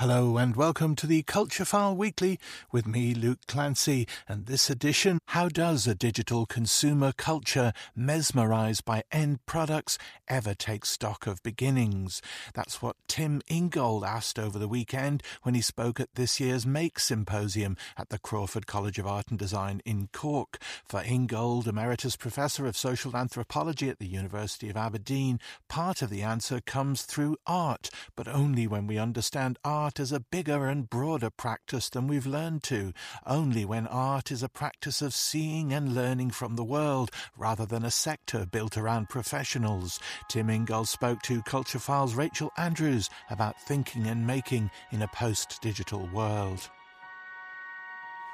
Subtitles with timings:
[0.00, 2.38] Hello and welcome to the Culture File Weekly
[2.70, 4.06] with me, Luke Clancy.
[4.28, 9.98] And this edition, how does a digital consumer culture mesmerized by end products
[10.28, 12.22] ever take stock of beginnings?
[12.54, 17.00] That's what Tim Ingold asked over the weekend when he spoke at this year's Make
[17.00, 20.62] Symposium at the Crawford College of Art and Design in Cork.
[20.84, 26.22] For Ingold, Emeritus Professor of Social Anthropology at the University of Aberdeen, part of the
[26.22, 30.90] answer comes through art, but only when we understand art art as a bigger and
[30.90, 32.92] broader practice than we've learned to,
[33.24, 37.86] only when art is a practice of seeing and learning from the world rather than
[37.86, 39.98] a sector built around professionals.
[40.28, 46.06] Tim Ingold spoke to Culture File's Rachel Andrews about thinking and making in a post-digital
[46.12, 46.68] world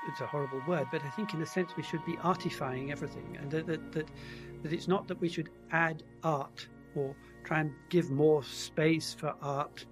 [0.07, 3.39] it's a horrible word, but I think in a sense we should be artifying everything,
[3.41, 4.07] and that, that, that,
[4.63, 9.35] that it's not that we should add art or try and give more space for
[9.41, 9.87] art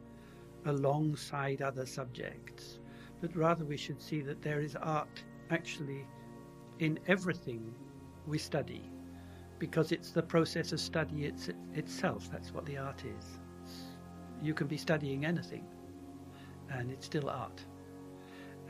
[0.66, 2.79] alongside other subjects,
[3.20, 6.06] but rather we should see that there is art actually
[6.78, 7.75] in everything
[8.27, 8.83] we study,
[9.59, 12.28] because it's the process of study it's, itself.
[12.31, 13.39] That's what the art is.
[14.42, 15.64] You can be studying anything,
[16.70, 17.64] and it's still art.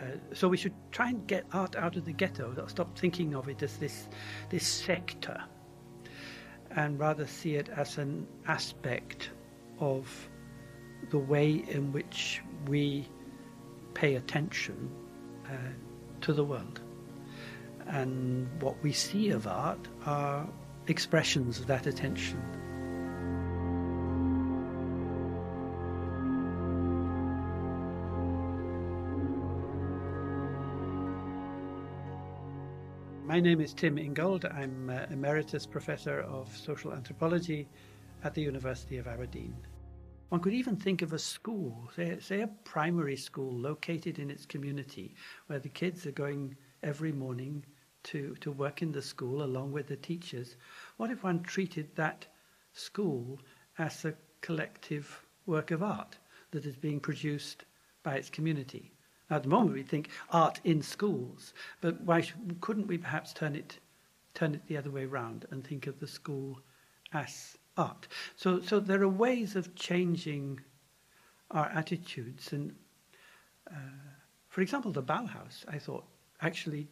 [0.01, 2.67] Uh, so we should try and get art out of the ghetto.
[2.67, 4.09] Stop thinking of it as this
[4.51, 5.41] this sector,
[6.73, 9.31] and rather see it as an aspect
[9.79, 10.29] of
[11.11, 13.09] the way in which we
[13.95, 14.91] pay attention
[15.47, 15.57] uh,
[16.21, 16.81] to the world.
[17.87, 20.49] And what we see of art are
[20.87, 22.41] expressions of that attention.
[33.33, 34.45] My name is Tim Ingold.
[34.45, 37.67] I'm uh, Emeritus Professor of Social Anthropology
[38.25, 39.55] at the University of Aberdeen.
[40.33, 44.47] One could even think of a school, say, say a primary school located in its
[44.47, 45.15] community,
[45.47, 47.63] where the kids are going every morning
[48.05, 50.57] to, to work in the school along with the teachers.
[50.97, 52.25] What if one treated that
[52.73, 53.41] school
[53.77, 56.17] as a collective work of art
[56.53, 57.67] that is being produced
[58.03, 58.91] by its community?
[59.29, 62.27] Now, at the moment, we think art in schools, but why
[62.63, 63.81] couldn't we perhaps turn it,
[64.33, 66.59] turn it the other way around and think of the school
[67.13, 68.09] as art.
[68.37, 70.61] So, so there are ways of changing
[71.51, 72.53] our attitudes.
[72.53, 72.75] And
[73.71, 73.79] uh,
[74.49, 76.05] for example, the Bauhaus, I thought,
[76.41, 76.89] actually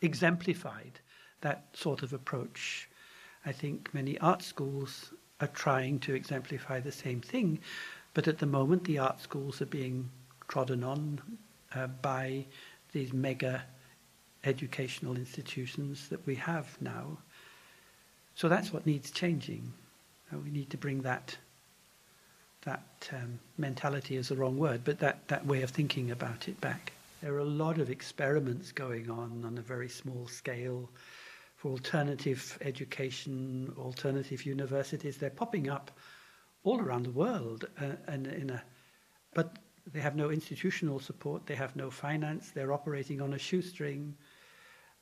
[0.00, 1.00] exemplified
[1.40, 2.88] that sort of approach.
[3.44, 7.58] I think many art schools are trying to exemplify the same thing,
[8.14, 10.08] but at the moment the art schools are being
[10.48, 11.20] trodden on
[11.74, 12.46] uh, by
[12.92, 13.64] these mega
[14.44, 17.18] educational institutions that we have now.
[18.34, 19.72] So that's what needs changing.
[20.32, 21.36] Uh, we need to bring that
[22.64, 26.60] that um, mentality is the wrong word, but that, that way of thinking about it
[26.60, 26.92] back.
[27.20, 30.88] There are a lot of experiments going on on a very small scale
[31.56, 35.16] for alternative education, alternative universities.
[35.16, 35.90] They're popping up
[36.64, 38.62] all around the world, uh, and in a,
[39.34, 39.56] but
[39.92, 41.46] they have no institutional support.
[41.46, 42.50] They have no finance.
[42.50, 44.14] They're operating on a shoestring,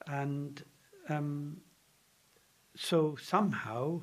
[0.06, 0.62] and
[1.10, 1.58] um,
[2.74, 4.02] so somehow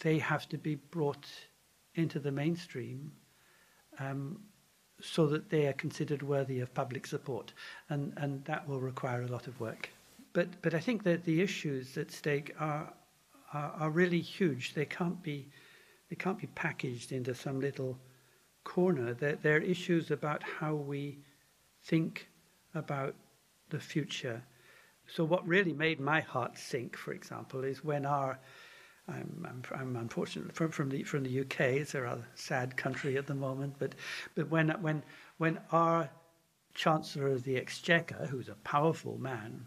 [0.00, 1.26] they have to be brought
[1.94, 3.12] into the mainstream
[3.98, 4.40] um,
[5.00, 7.52] so that they are considered worthy of public support,
[7.88, 9.88] and, and that will require a lot of work.
[10.32, 12.92] But, but I think that the issues at stake are,
[13.52, 14.74] are, are really huge.
[14.74, 15.48] They can't be,
[16.08, 17.98] they can't be packaged into some little
[18.64, 19.14] corner.
[19.14, 21.18] They're, they're issues about how we
[21.84, 22.28] think
[22.74, 23.14] about
[23.70, 24.42] the future.
[25.06, 28.38] So, what really made my heart sink, for example, is when our
[29.10, 31.60] I'm, I'm, I'm unfortunate from, from, the from the UK.
[31.60, 33.74] It's a rather sad country at the moment.
[33.78, 33.94] But
[34.34, 35.02] but when when
[35.38, 36.08] when our
[36.74, 39.66] Chancellor of the Exchequer, who's a powerful man,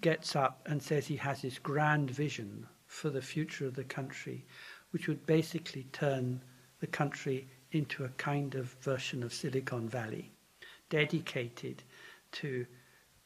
[0.00, 4.44] gets up and says he has this grand vision for the future of the country,
[4.90, 6.42] which would basically turn
[6.80, 10.32] the country into a kind of version of Silicon Valley,
[10.88, 11.82] dedicated
[12.32, 12.66] to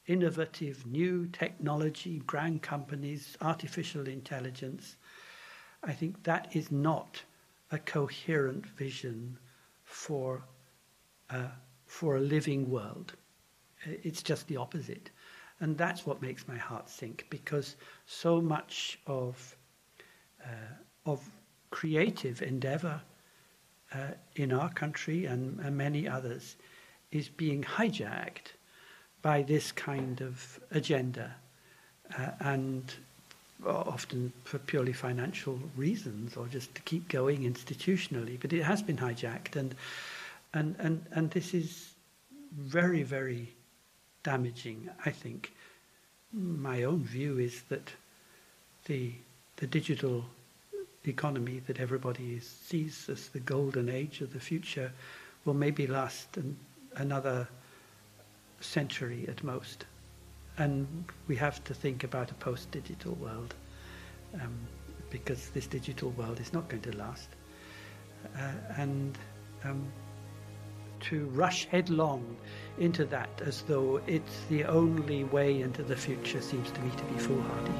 [0.06, 4.96] innovative new technology, grand companies, artificial intelligence,
[5.82, 7.22] I think that is not
[7.70, 9.38] a coherent vision
[9.84, 10.42] for,
[11.30, 11.48] uh,
[11.86, 13.14] for a living world.
[13.84, 15.10] It's just the opposite.
[15.60, 19.56] And that's what makes my heart sink because so much of,
[20.44, 20.74] uh,
[21.06, 21.22] of
[21.70, 23.00] creative endeavor
[23.92, 26.56] uh, in our country and, and many others
[27.10, 28.54] is being hijacked
[29.22, 31.34] by this kind of agenda.
[32.16, 32.94] Uh, and
[33.66, 38.38] Uh, often for purely financial reasons or just to keep going institutionally.
[38.40, 39.74] But it has been hijacked, and
[40.52, 41.94] And, and, and this is
[42.52, 43.52] very, very
[44.24, 45.52] damaging, I think.
[46.32, 47.92] My own view is that
[48.86, 49.12] the,
[49.56, 50.24] the digital
[51.06, 54.90] economy that everybody is, sees as the golden age of the future
[55.44, 56.56] will maybe last an,
[56.96, 57.48] another
[58.60, 59.86] century at most.
[60.60, 63.54] And we have to think about a post digital world
[64.34, 64.58] um,
[65.08, 67.30] because this digital world is not going to last.
[68.36, 69.16] Uh, and
[69.64, 69.90] um,
[71.00, 72.36] to rush headlong
[72.78, 77.04] into that as though it's the only way into the future seems to me to
[77.04, 77.72] be foolhardy.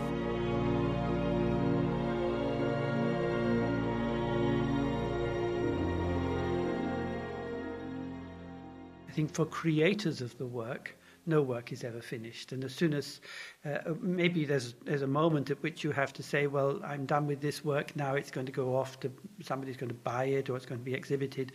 [9.06, 10.96] I think for creators of the work,
[11.26, 12.52] no work is ever finished.
[12.52, 13.20] And as soon as
[13.64, 17.26] uh, maybe there's there's a moment at which you have to say, well, I'm done
[17.26, 18.14] with this work now.
[18.14, 19.10] It's going to go off to
[19.42, 21.52] somebody's going to buy it or it's going to be exhibited.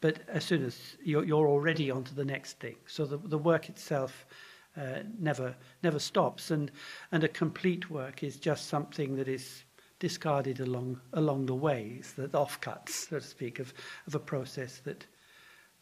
[0.00, 3.38] But as soon as you're, you're already on to the next thing, so the the
[3.38, 4.26] work itself.
[4.76, 6.70] Uh, never never stops and
[7.10, 9.64] and a complete work is just something that is
[9.98, 13.74] discarded along along the ways the offcuts so to speak of
[14.06, 15.04] of a process that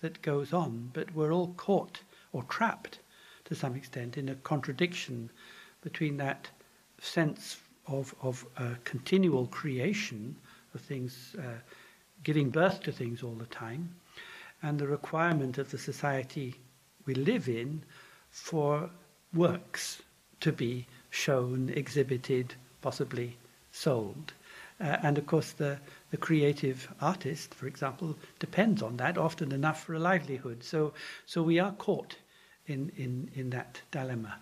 [0.00, 2.00] that goes on but we're all caught
[2.32, 3.00] or trapped
[3.46, 5.31] to some extent in a contradiction
[5.82, 6.48] between that
[7.00, 10.37] sense of, of uh, continual creation
[10.75, 11.58] of things, uh,
[12.25, 13.94] giving birth to things all the time,
[14.62, 16.54] and the requirement of the society
[17.06, 17.82] we live in
[18.31, 18.90] for
[19.32, 20.02] works
[20.40, 23.37] to be shown, exhibited, possibly
[23.72, 24.32] sold.
[24.81, 25.78] Uh, and of course, the,
[26.10, 30.62] the creative artist, for example, depends on that often enough for a livelihood.
[30.62, 30.92] So,
[31.25, 32.16] so we are caught
[32.66, 34.38] in, in, in that dilemma.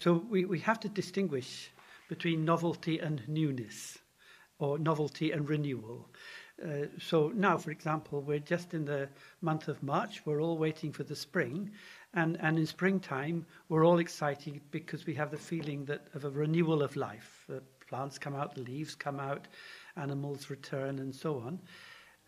[0.00, 1.70] So we, we have to distinguish
[2.08, 3.98] between novelty and newness,
[4.58, 6.08] or novelty and renewal.
[6.64, 9.08] Uh, so now, for example, we're just in the
[9.42, 11.70] month of March, we're all waiting for the spring,
[12.14, 16.30] and, and in springtime, we're all excited because we have the feeling that of a
[16.30, 17.44] renewal of life.
[17.48, 19.46] The plants come out, leaves come out,
[19.96, 21.60] animals return, and so on.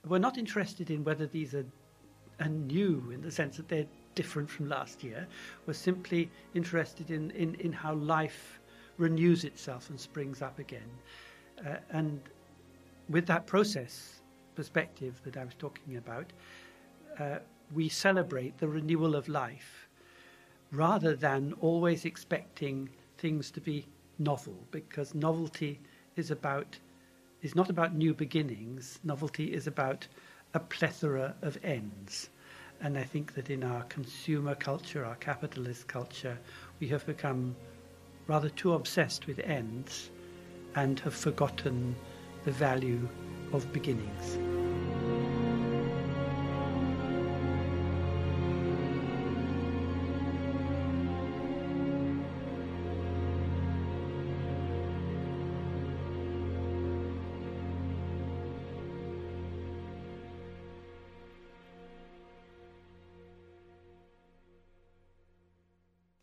[0.06, 1.66] We're not interested in whether these are,
[2.40, 5.26] are new in the sense that they're different from last year.
[5.66, 8.60] We're simply interested in, in, in how life
[8.98, 10.90] renews itself and springs up again.
[11.66, 12.20] Uh, and
[13.08, 14.20] with that process
[14.54, 16.32] perspective that I was talking about,
[17.18, 17.38] uh,
[17.72, 19.88] we celebrate the renewal of life
[20.72, 23.86] rather than always expecting things to be
[24.18, 25.80] novel, because novelty
[26.16, 26.78] is about
[27.42, 28.98] is not about new beginnings.
[29.02, 30.06] Novelty is about
[30.52, 32.28] a plethora of ends.
[32.82, 36.38] And I think that in our consumer culture, our capitalist culture,
[36.80, 37.54] we have become
[38.26, 40.10] rather too obsessed with ends
[40.76, 41.94] and have forgotten
[42.44, 43.06] the value
[43.52, 44.59] of beginnings.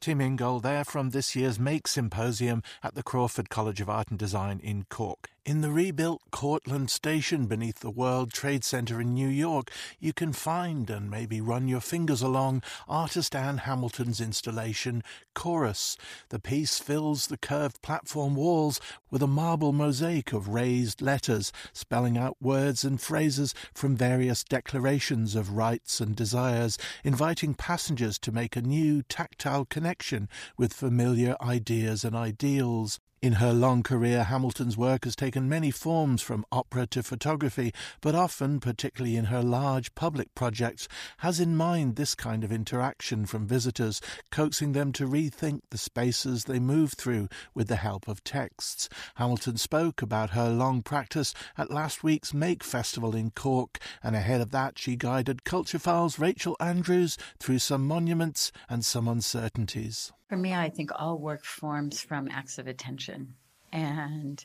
[0.08, 4.18] Tim Ingold there from this year's Make Symposium at the Crawford College of Art and
[4.18, 5.32] Design in Cork.
[5.48, 10.34] In the rebuilt Cortlandt Station beneath the World Trade Center in New York, you can
[10.34, 15.96] find and maybe run your fingers along artist Ann Hamilton's installation, Chorus.
[16.28, 22.18] The piece fills the curved platform walls with a marble mosaic of raised letters, spelling
[22.18, 28.58] out words and phrases from various declarations of rights and desires, inviting passengers to make
[28.58, 33.00] a new tactile connection with familiar ideas and ideals.
[33.20, 38.14] In her long career, Hamilton's work has taken many forms from opera to photography, but
[38.14, 43.48] often, particularly in her large public projects, has in mind this kind of interaction from
[43.48, 48.88] visitors, coaxing them to rethink the spaces they move through with the help of texts.
[49.16, 54.42] Hamilton spoke about her long practice at last week's Make Festival in Cork, and ahead
[54.42, 60.14] of that, she guided Culture File's Rachel Andrews through some monuments and some uncertainties.
[60.28, 63.36] For me, I think all work forms from acts of attention.
[63.72, 64.44] And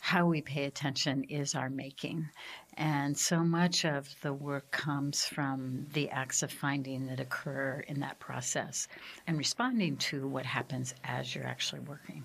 [0.00, 2.28] how we pay attention is our making.
[2.74, 8.00] And so much of the work comes from the acts of finding that occur in
[8.00, 8.88] that process
[9.26, 12.24] and responding to what happens as you're actually working.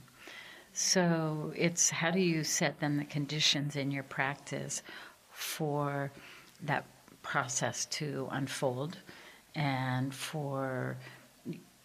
[0.73, 4.81] So it's how do you set then the conditions in your practice
[5.29, 6.11] for
[6.63, 6.85] that
[7.21, 8.97] process to unfold
[9.53, 10.97] and for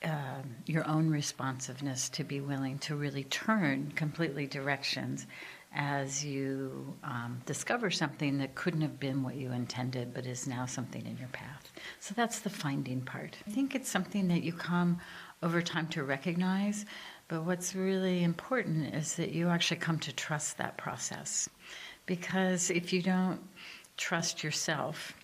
[0.05, 5.27] uh, your own responsiveness to be willing to really turn completely directions
[5.73, 10.67] as you um, discover something that couldn't have been what you intended, but is now
[10.67, 11.71] something in your path.
[12.01, 13.37] So that's the finding part.
[13.47, 14.99] I think it's something that you come
[15.43, 16.87] over time to recognize,
[17.29, 21.49] but what's really important is that you actually come to trust that process.
[22.07, 23.41] Because if you don't
[23.97, 25.15] trust yourself,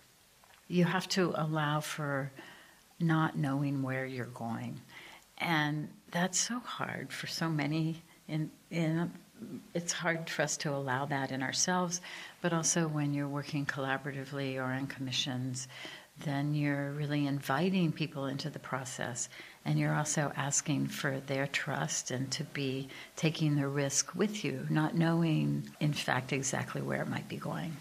[0.68, 2.30] you have to allow for
[3.00, 4.80] not knowing where you're going.
[5.38, 9.12] And that's so hard for so many in, in
[9.74, 12.00] it's hard for us to allow that in ourselves,
[12.40, 15.68] but also when you're working collaboratively or on commissions,
[16.24, 19.28] then you're really inviting people into the process
[19.64, 24.66] and you're also asking for their trust and to be taking the risk with you,
[24.70, 27.76] not knowing, in fact, exactly where it might be going.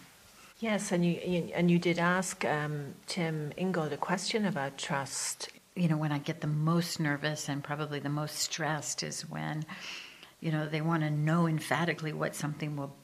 [0.66, 5.50] Yes, and you and you did ask um, Tim Ingold a question about trust.
[5.76, 9.64] You know, when I get the most nervous and probably the most stressed is when
[10.40, 12.96] you know, they want to know emphatically what something will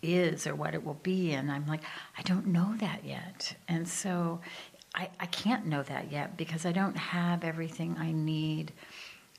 [0.00, 1.82] is or what it will be and i'm like
[2.18, 4.40] i don't know that yet and so
[4.96, 8.72] I, I can't know that yet because i don't have everything i need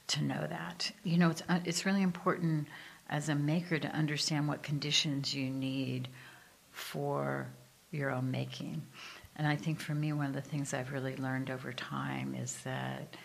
[0.07, 2.67] to know that you know it's, uh, it's really important
[3.09, 6.07] as a maker to understand what conditions you need
[6.71, 7.49] for
[7.93, 8.81] your own making
[9.35, 12.57] and i think for me one of the things i've really learned over time is
[12.63, 13.15] that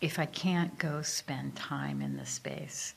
[0.00, 2.94] if i can't go spend time in the space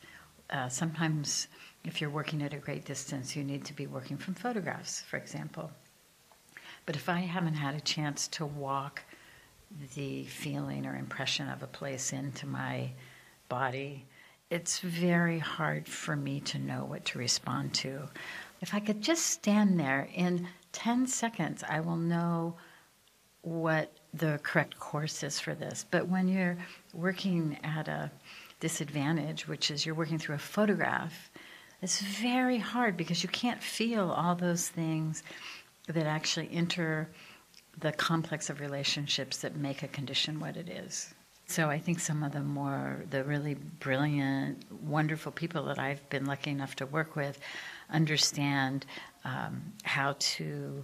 [0.51, 1.47] uh, sometimes
[1.83, 5.17] if you're working at a great distance, you need to be working from photographs, for
[5.17, 5.71] example.
[6.85, 9.01] But if I haven't had a chance to walk
[9.95, 12.91] the feeling or impression of a place into my
[13.49, 14.05] body,
[14.49, 18.01] it's very hard for me to know what to respond to.
[18.61, 22.55] If I could just stand there in 10 seconds, I will know
[23.41, 25.85] what the correct course is for this.
[25.89, 26.57] But when you're
[26.93, 28.11] working at a
[28.59, 31.31] disadvantage, which is you're working through a photograph,
[31.81, 35.23] it's very hard because you can't feel all those things
[35.87, 37.09] that actually enter
[37.79, 41.13] the complex of relationships that make a condition what it is.
[41.47, 46.25] So I think some of the more, the really brilliant, wonderful people that I've been
[46.25, 47.39] lucky enough to work with
[47.89, 48.85] understand
[49.23, 50.83] um, how to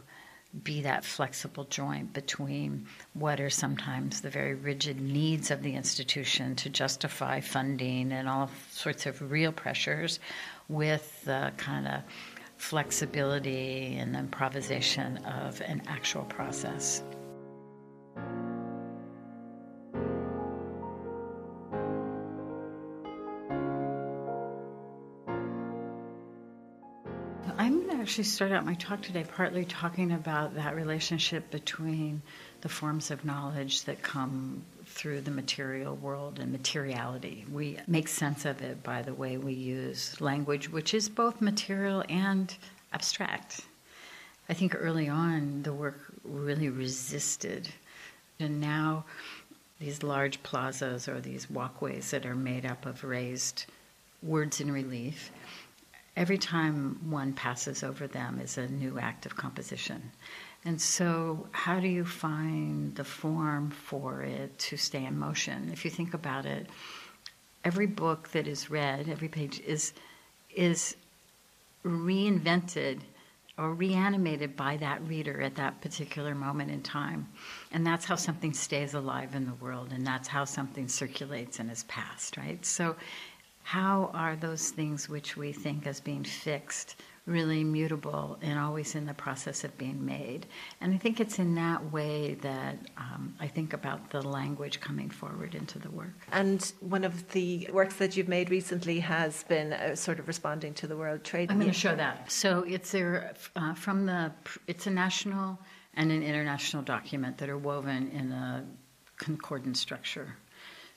[0.63, 6.56] be that flexible joint between what are sometimes the very rigid needs of the institution
[6.56, 10.20] to justify funding and all sorts of real pressures
[10.70, 12.01] with the kind of
[12.58, 17.03] flexibility and improvisation of an actual process.
[28.08, 32.22] Actually start out my talk today partly talking about that relationship between
[32.62, 37.46] the forms of knowledge that come through the material world and materiality.
[37.51, 42.04] We make sense of it by the way we use language, which is both material
[42.08, 42.56] and
[42.94, 43.62] abstract.
[44.48, 47.68] I think early on the work really resisted.
[48.39, 49.04] And now
[49.80, 53.66] these large plazas or these walkways that are made up of raised
[54.24, 55.32] words in relief
[56.18, 60.12] every time one passes over them is a new act of composition.
[60.66, 65.70] And so, how do you find the form for it to stay in motion?
[65.72, 66.68] If you think about it,
[67.64, 69.94] every book that is read, every page is
[70.54, 70.96] is
[71.86, 73.02] reinvented
[73.60, 77.28] or reanimated by that reader at that particular moment in time.
[77.72, 81.72] And that's how something stays alive in the world, and that's how something circulates and
[81.72, 82.64] is passed, right?
[82.66, 82.96] So
[83.68, 86.96] how are those things which we think as being fixed
[87.26, 90.46] really mutable and always in the process of being made?
[90.80, 95.10] And I think it's in that way that um, I think about the language coming
[95.10, 96.16] forward into the work.
[96.32, 100.74] And one of the works that you've made recently has been uh, sort of responding
[100.76, 101.52] to the World Trade.
[101.52, 102.32] I'm going to show that.
[102.32, 104.32] So it's there uh, from the.
[104.68, 105.60] It's a national
[105.94, 108.66] and an international document that are woven in a
[109.18, 110.38] concordant structure.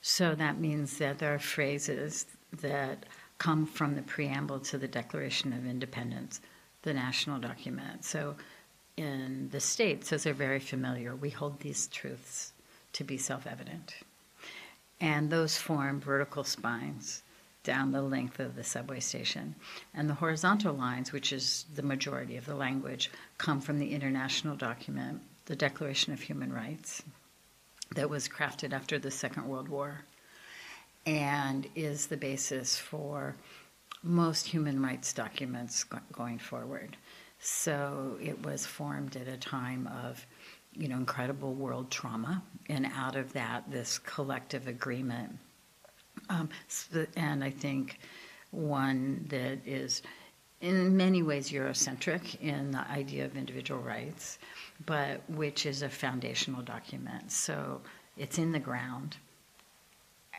[0.01, 2.27] So that means that there are phrases
[2.59, 3.05] that
[3.37, 6.41] come from the preamble to the Declaration of Independence,
[6.83, 8.05] the national document.
[8.05, 8.35] So
[8.97, 12.53] in the States, as they're very familiar, we hold these truths
[12.93, 13.95] to be self evident.
[14.99, 17.23] And those form vertical spines
[17.63, 19.55] down the length of the subway station.
[19.93, 24.55] And the horizontal lines, which is the majority of the language, come from the international
[24.55, 27.03] document, the Declaration of Human Rights,
[27.95, 30.03] that was crafted after the Second World War
[31.05, 33.35] and is the basis for
[34.03, 36.97] most human rights documents going forward.
[37.39, 40.25] So it was formed at a time of,
[40.73, 45.37] you know, incredible world trauma, and out of that, this collective agreement.
[46.29, 46.49] Um,
[47.15, 47.99] and I think
[48.51, 50.01] one that is
[50.61, 54.37] in many ways Eurocentric in the idea of individual rights,
[54.85, 57.31] but which is a foundational document.
[57.31, 57.81] So
[58.17, 59.17] it's in the ground.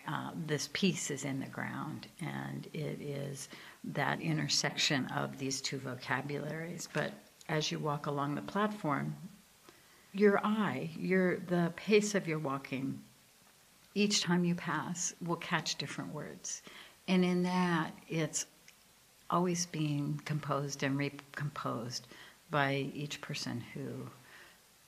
[0.07, 3.49] Uh, this piece is in the ground, and it is
[3.85, 6.89] that intersection of these two vocabularies.
[6.93, 7.13] But
[7.49, 9.15] as you walk along the platform,
[10.13, 13.01] your eye, your the pace of your walking,
[13.95, 16.63] each time you pass will catch different words,
[17.09, 18.47] and in that it's
[19.31, 22.07] always being composed and recomposed
[22.51, 24.09] by each person who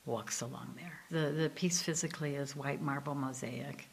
[0.06, 1.00] walks along there.
[1.10, 3.88] The the piece physically is white marble mosaic,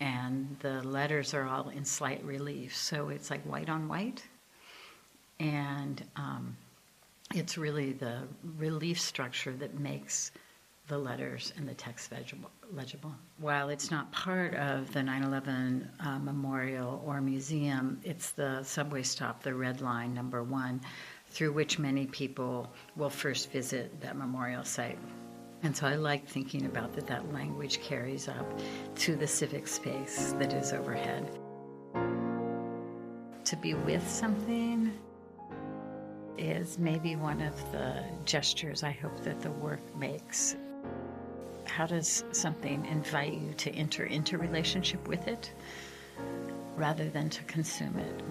[0.00, 4.22] and the letters are all in slight relief, so it's like white on white,
[5.40, 6.56] and um,
[7.34, 8.22] it's really the
[8.56, 10.30] relief structure that makes
[10.88, 12.10] the letters and the text
[12.72, 13.14] legible.
[13.38, 19.02] While it's not part of the 9 11 uh, memorial or museum, it's the subway
[19.02, 20.80] stop, the Red Line number one,
[21.30, 24.98] through which many people will first visit that memorial site.
[25.62, 28.46] And so I like thinking about that that language carries up
[28.96, 31.28] to the civic space that is overhead.
[33.44, 34.92] To be with something
[36.36, 40.54] is maybe one of the gestures I hope that the work makes.
[41.64, 45.52] How does something invite you to enter into relationship with it
[46.76, 48.22] rather than to consume it?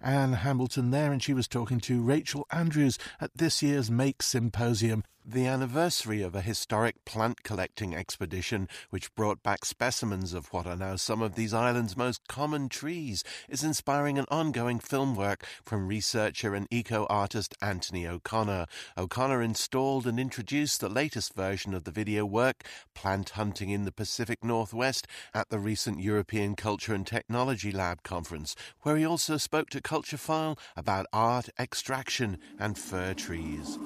[0.00, 5.04] Ann Hamilton there, and she was talking to Rachel Andrews at this year's Make Symposium
[5.30, 10.74] the anniversary of a historic plant collecting expedition which brought back specimens of what are
[10.74, 15.86] now some of these islands' most common trees is inspiring an ongoing film work from
[15.86, 18.64] researcher and eco artist Anthony O'Connor.
[18.96, 23.92] O'Connor installed and introduced the latest version of the video work, Plant Hunting in the
[23.92, 29.68] Pacific Northwest, at the recent European Culture and Technology Lab conference, where he also spoke
[29.70, 33.78] to Culture File about art, extraction, and fir trees.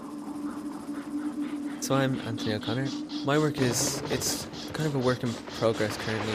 [1.83, 2.87] So I'm Anthony O'Connor.
[3.25, 6.33] My work is it's kind of a work in progress currently.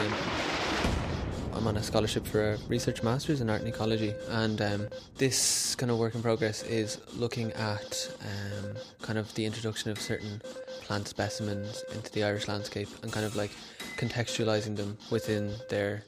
[1.54, 5.74] I'm on a scholarship for a research master's in art and ecology, and um, this
[5.74, 10.42] kind of work in progress is looking at um, kind of the introduction of certain
[10.82, 13.50] plant specimens into the Irish landscape and kind of like
[13.96, 16.02] contextualizing them within their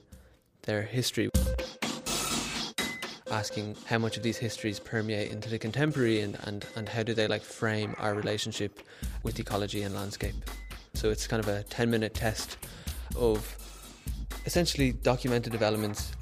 [0.66, 1.30] their history
[3.30, 7.14] asking how much of these histories permeate into the contemporary and, and, and how do
[7.14, 8.80] they like frame our relationship
[9.22, 10.34] with ecology and landscape.
[10.94, 12.56] So it's kind of a 10 minute test
[13.16, 13.56] of
[14.46, 16.12] essentially documented developments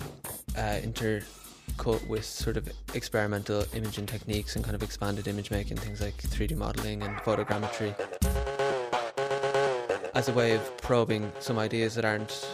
[0.57, 6.01] uh, intercut with sort of experimental imaging techniques and kind of expanded image making, things
[6.01, 7.95] like 3D modeling and photogrammetry,
[10.15, 12.49] as a way of probing some ideas that aren't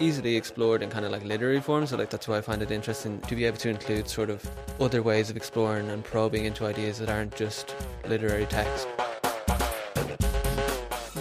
[0.00, 1.86] easily explored in kind of like literary form.
[1.86, 4.48] So like that's why I find it interesting to be able to include sort of
[4.80, 8.88] other ways of exploring and probing into ideas that aren't just literary text.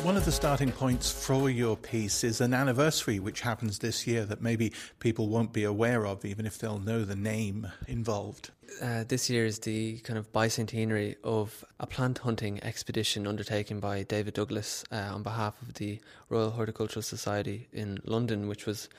[0.03, 4.25] One of the starting points for your piece is an anniversary which happens this year
[4.25, 8.49] that maybe people won't be aware of, even if they'll know the name involved.
[8.81, 14.03] Uh, this year is the kind of bicentenary of a plant hunting expedition undertaken by
[14.03, 18.89] David Douglas uh, on behalf of the Royal Horticultural Society in London, which was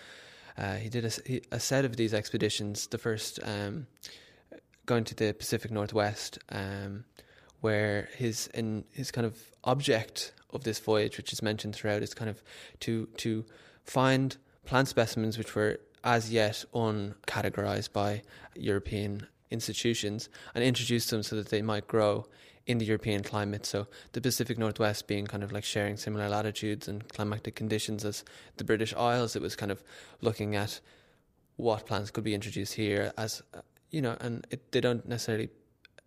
[0.58, 2.86] uh, he did a, a, set of these expeditions.
[2.86, 3.86] The first um,
[4.84, 7.04] going to the Pacific Northwest, um,
[7.62, 12.14] where his in his kind of object of this voyage, which is mentioned throughout, is
[12.14, 12.42] kind of
[12.80, 13.44] to to
[13.84, 18.22] find plant specimens which were as yet uncategorized by
[18.54, 22.24] European institutions and introduce them so that they might grow
[22.66, 23.66] in the European climate.
[23.66, 28.24] So the Pacific Northwest being kind of like sharing similar latitudes and climatic conditions as
[28.58, 29.82] the British Isles, it was kind of
[30.20, 30.80] looking at
[31.56, 33.60] what plants could be introduced here as uh,
[33.90, 35.48] you know, and it, they don't necessarily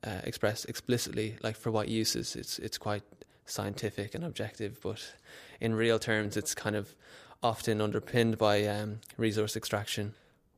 [0.04, 2.36] uh, express explicitly like for what uses.
[2.36, 3.04] It's it's quite
[3.46, 5.14] scientific and objective, but
[5.60, 6.96] in real terms, it's kind of
[7.42, 10.14] often underpinned by um, resource extraction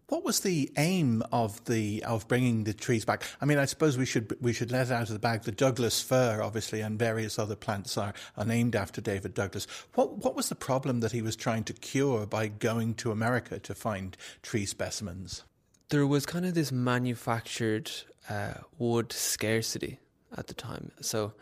[0.07, 3.23] what was the aim of the of bringing the trees back?
[3.41, 6.01] I mean, I suppose we should we should let out of the bag the Douglas
[6.01, 9.65] fir, obviously, and various other plants are, are named after David Douglas.
[9.95, 13.59] What what was the problem that he was trying to cure by going to America
[13.59, 15.43] to find tree specimens?
[15.89, 17.91] There was kind of this manufactured
[18.29, 19.99] uh, wood scarcity
[20.37, 21.33] at the time, so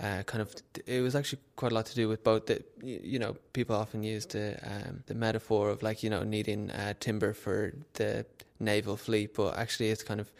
[0.00, 0.54] uh, kind of
[0.86, 4.02] it was actually quite a lot to do with both that you know people often
[4.02, 8.26] use the um, the metaphor of like you know needing uh, timber for the
[8.58, 10.30] naval fleet but actually it's kind of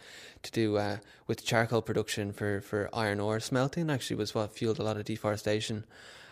[0.45, 4.79] to do uh, with charcoal production for for iron ore smelting actually was what fueled
[4.79, 5.83] a lot of deforestation.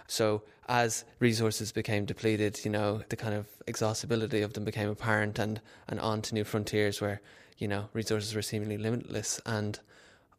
[0.08, 5.40] So as resources became depleted, you know, the kind of exhaustibility of them became apparent
[5.40, 7.22] and, and on to new frontiers where,
[7.58, 9.40] you know, resources were seemingly limitless.
[9.46, 9.80] And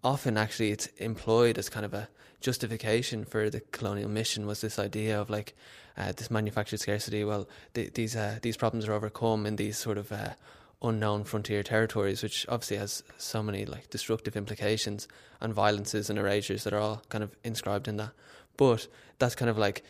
[0.04, 2.08] often actually it's employed as kind of a
[2.40, 5.54] justification for the colonial mission was this idea of like
[5.96, 7.24] uh, this manufactured scarcity.
[7.24, 10.34] Well, th- these uh, these problems are overcome in these sort of uh,
[10.82, 15.08] unknown frontier territories, which obviously has so many like destructive implications
[15.40, 18.10] and violences and erasures that are all kind of inscribed in that.
[18.56, 18.86] But
[19.18, 19.82] that's kind of like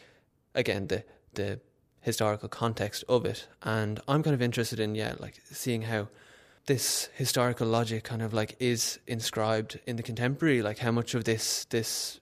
[0.54, 1.60] again the the
[2.00, 6.08] historical context of it, and I'm kind of interested in yeah, like seeing how
[6.66, 11.24] this historical logic kind of like is inscribed in the contemporary, like how much of
[11.24, 12.20] this this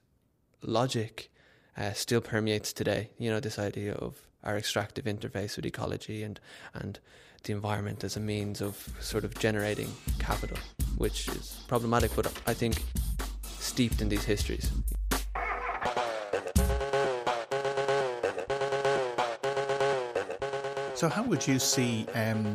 [0.63, 1.31] logic
[1.77, 3.11] uh, still permeates today.
[3.19, 6.41] You know, this idea of our extractive interface with ecology and
[6.75, 6.99] and
[7.45, 10.59] the environment as a means of sort of generating capital,
[10.97, 12.83] which is problematic, but I think
[13.45, 14.71] steeped in these histories.
[20.95, 22.55] So, how would you see um,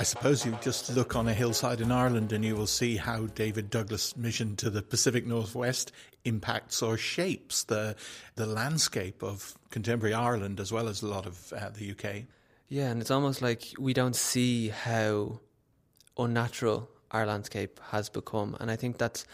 [0.00, 3.26] I suppose you just look on a hillside in Ireland and you will see how
[3.26, 5.92] David Douglas' mission to the Pacific Northwest
[6.24, 7.94] impacts or shapes the
[8.34, 12.22] the landscape of contemporary Ireland as well as a lot of uh, the UK.
[12.70, 15.38] Yeah, and it's almost like we don't see how
[16.16, 19.26] unnatural our landscape has become, and I think that's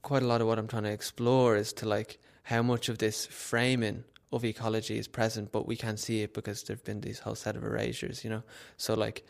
[0.00, 2.96] quite a lot of what I'm trying to explore is to like how much of
[2.96, 7.18] this framing of ecology is present, but we can't see it because there've been these
[7.18, 8.42] whole set of erasures, you know.
[8.78, 9.26] So like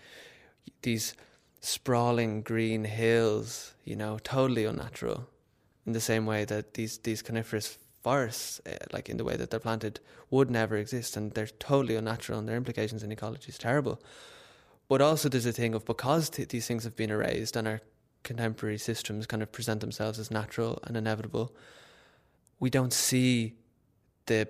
[0.82, 1.14] these
[1.60, 5.28] sprawling green hills, you know, totally unnatural.
[5.86, 9.50] In the same way that these these coniferous forests, uh, like in the way that
[9.50, 13.58] they're planted, would never exist, and they're totally unnatural, and their implications in ecology is
[13.58, 14.00] terrible.
[14.88, 17.80] But also, there's a thing of because these things have been erased, and our
[18.22, 21.54] contemporary systems kind of present themselves as natural and inevitable,
[22.58, 23.54] we don't see
[24.26, 24.48] the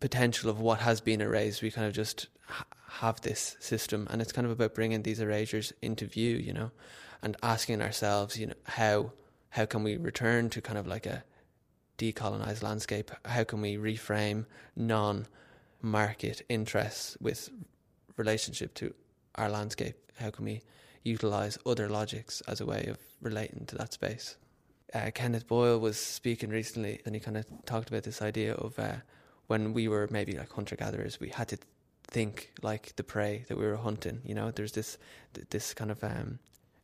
[0.00, 1.62] potential of what has been erased.
[1.62, 2.28] We kind of just
[2.98, 6.70] have this system, and it's kind of about bringing these erasures into view, you know,
[7.22, 9.12] and asking ourselves, you know, how
[9.50, 11.24] how can we return to kind of like a
[11.98, 13.10] decolonized landscape?
[13.24, 17.50] How can we reframe non-market interests with
[18.16, 18.94] relationship to
[19.34, 19.96] our landscape?
[20.18, 20.62] How can we
[21.02, 24.36] utilize other logics as a way of relating to that space?
[24.94, 28.78] Uh, Kenneth Boyle was speaking recently, and he kind of talked about this idea of
[28.78, 28.96] uh,
[29.46, 31.58] when we were maybe like hunter gatherers, we had to
[32.10, 34.20] think like the prey that we were hunting.
[34.24, 34.98] You know, there's this
[35.50, 36.38] this kind of um,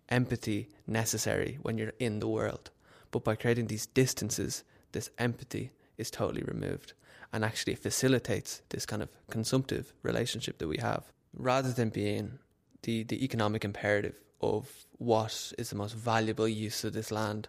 [0.08, 2.70] empathy necessary when you're in the world,
[3.10, 6.92] but by creating these distances, this empathy is totally removed,
[7.32, 12.38] and actually facilitates this kind of consumptive relationship that we have, rather than being
[12.82, 17.48] the the economic imperative of what is the most valuable use of this land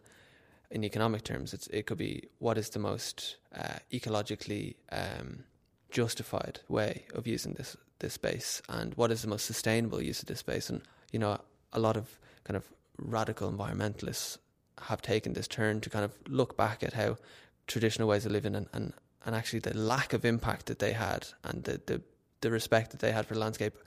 [0.72, 1.54] in economic terms.
[1.54, 5.44] It's, it could be what is the most uh, ecologically um,
[5.90, 10.28] justified way of using this this space and what is the most sustainable use of
[10.28, 10.70] this space.
[10.70, 11.40] And you know
[11.74, 14.38] a lot of kind of radical environmentalists
[14.84, 17.18] have taken this turn to kind of look back at how
[17.66, 18.94] traditional ways of living and, and,
[19.26, 22.02] and actually the lack of impact that they had and the, the,
[22.42, 23.78] the respect that they had for the landscape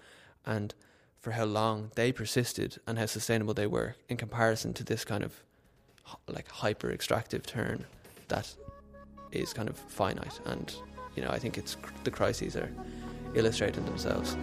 [0.44, 0.74] and
[1.20, 5.22] for how long they persisted and how sustainable they were in comparison to this kind
[5.22, 5.42] of
[6.28, 7.84] like hyper extractive turn
[8.28, 8.54] that
[9.32, 10.74] is kind of finite and
[11.16, 12.70] you know, I think it's the crises are
[13.34, 14.36] illustrating themselves.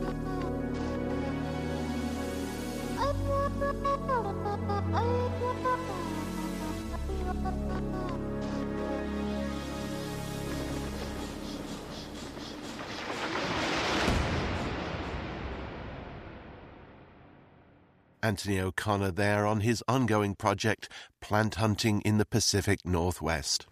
[18.24, 20.88] Anthony O'Connor there on his ongoing project,
[21.20, 23.66] Plant Hunting in the Pacific Northwest.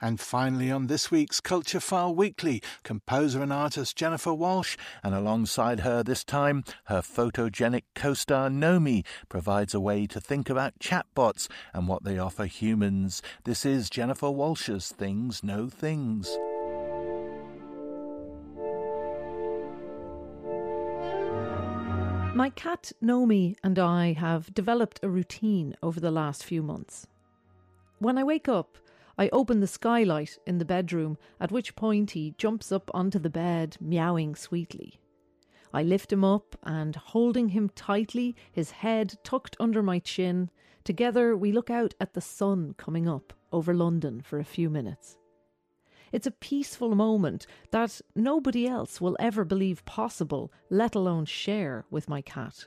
[0.00, 5.80] And finally, on this week's Culture File Weekly, composer and artist Jennifer Walshe, and alongside
[5.80, 11.48] her this time, her photogenic co star Nomi, provides a way to think about chatbots
[11.72, 13.22] and what they offer humans.
[13.44, 16.36] This is Jennifer Walshe's Things Know Things.
[22.38, 27.04] My cat Nomi and I have developed a routine over the last few months.
[27.98, 28.78] When I wake up,
[29.18, 33.28] I open the skylight in the bedroom, at which point he jumps up onto the
[33.28, 35.00] bed, meowing sweetly.
[35.74, 40.48] I lift him up and, holding him tightly, his head tucked under my chin,
[40.84, 45.17] together we look out at the sun coming up over London for a few minutes.
[46.12, 52.08] It's a peaceful moment that nobody else will ever believe possible, let alone share with
[52.08, 52.66] my cat.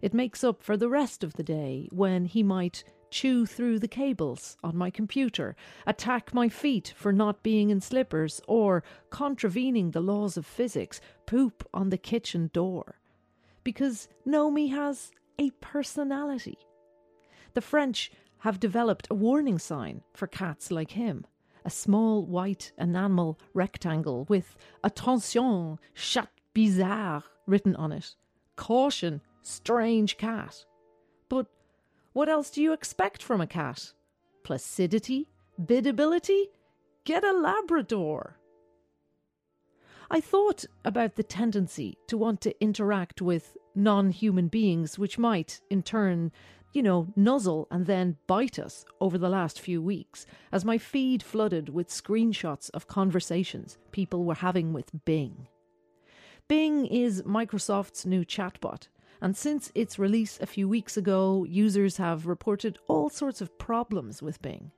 [0.00, 3.88] It makes up for the rest of the day when he might chew through the
[3.88, 10.00] cables on my computer, attack my feet for not being in slippers, or, contravening the
[10.00, 12.98] laws of physics, poop on the kitchen door.
[13.62, 16.58] Because Nomi has a personality.
[17.54, 21.24] The French have developed a warning sign for cats like him
[21.64, 28.14] a small white enamel rectangle with Attention, chat bizarre written on it.
[28.56, 30.64] Caution, strange cat.
[31.28, 31.46] But
[32.12, 33.92] what else do you expect from a cat?
[34.44, 35.30] Placidity?
[35.60, 36.44] Biddability?
[37.04, 38.38] Get a Labrador.
[40.10, 45.60] I thought about the tendency to want to interact with non human beings, which might,
[45.70, 46.30] in turn,
[46.74, 51.22] you know, nuzzle and then bite us over the last few weeks as my feed
[51.22, 55.46] flooded with screenshots of conversations people were having with Bing.
[56.48, 58.88] Bing is Microsoft's new chatbot,
[59.22, 64.20] and since its release a few weeks ago, users have reported all sorts of problems
[64.20, 64.72] with Bing.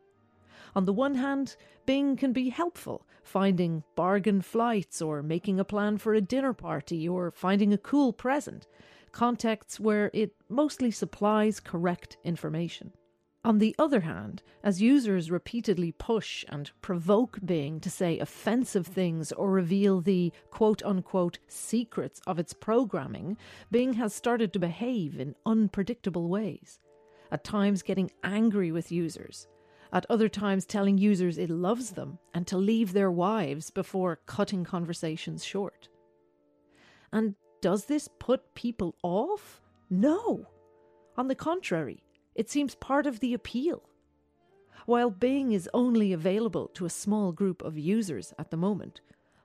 [0.76, 1.56] On the one hand,
[1.86, 7.08] Bing can be helpful, finding bargain flights or making a plan for a dinner party
[7.08, 8.66] or finding a cool present
[9.16, 12.92] contexts where it mostly supplies correct information.
[13.46, 19.32] On the other hand, as users repeatedly push and provoke Bing to say offensive things
[19.32, 23.38] or reveal the quote unquote secrets of its programming,
[23.70, 26.78] Bing has started to behave in unpredictable ways.
[27.32, 29.48] At times, getting angry with users.
[29.94, 34.62] At other times, telling users it loves them and to leave their wives before cutting
[34.62, 35.88] conversations short.
[37.10, 39.60] And does this put people off?
[39.90, 40.46] No.
[41.16, 42.02] On the contrary,
[42.34, 43.88] it seems part of the appeal.
[44.84, 49.00] While Bing is only available to a small group of users at the moment,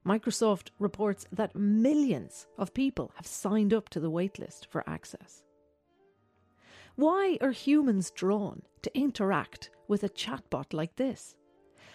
[0.05, 5.43] Microsoft reports that millions of people have signed up to the waitlist for access.
[6.95, 11.35] Why are humans drawn to interact with a chatbot like this?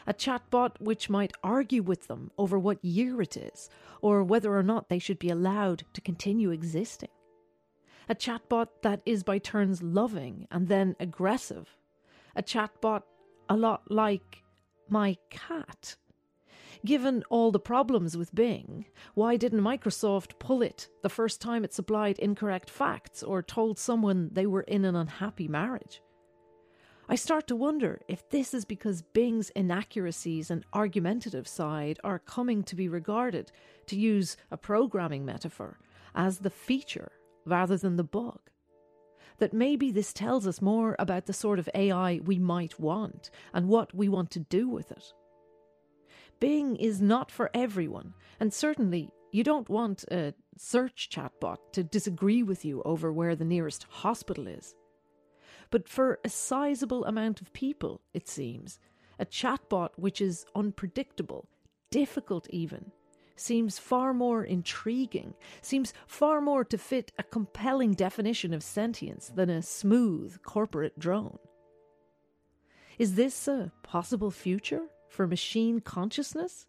[0.06, 3.68] A chatbot which might argue with them over what year it is,
[4.00, 7.10] or whether or not they should be allowed to continue existing.
[8.08, 11.76] A chatbot that is by turns loving and then aggressive.
[12.36, 13.02] A chatbot
[13.48, 14.42] a lot like
[14.88, 15.96] my cat.
[16.84, 21.72] Given all the problems with Bing, why didn't Microsoft pull it the first time it
[21.72, 26.00] supplied incorrect facts or told someone they were in an unhappy marriage?
[27.08, 32.64] I start to wonder if this is because Bing's inaccuracies and argumentative side are coming
[32.64, 33.52] to be regarded,
[33.86, 35.78] to use a programming metaphor,
[36.16, 37.12] as the feature
[37.44, 38.40] rather than the bug.
[39.38, 43.68] That maybe this tells us more about the sort of AI we might want and
[43.68, 45.04] what we want to do with it.
[46.40, 52.42] Bing is not for everyone, and certainly you don't want a search chatbot to disagree
[52.42, 54.74] with you over where the nearest hospital is.
[55.70, 58.78] But for a sizable amount of people, it seems,
[59.18, 61.48] a chatbot which is unpredictable,
[61.90, 62.92] difficult even,
[63.36, 69.50] seems far more intriguing, seems far more to fit a compelling definition of sentience than
[69.50, 71.38] a smooth corporate drone.
[72.98, 76.66] Is this a possible future for machine consciousness?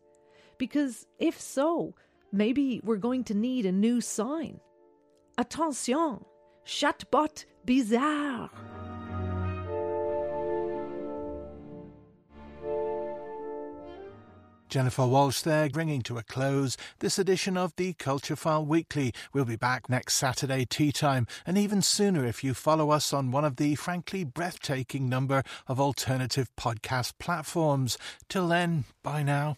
[0.57, 1.95] Because if so,
[2.31, 4.59] maybe we're going to need a new sign.
[5.37, 6.25] Attention,
[6.65, 8.49] chatbot bizarre.
[14.69, 19.13] Jennifer Walshe there, bringing to a close this edition of the Culture File Weekly.
[19.33, 23.31] We'll be back next Saturday tea time, and even sooner if you follow us on
[23.31, 27.97] one of the frankly breathtaking number of alternative podcast platforms.
[28.29, 29.57] Till then, bye now.